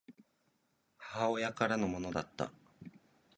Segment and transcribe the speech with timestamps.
[0.97, 2.51] 母親からのものだった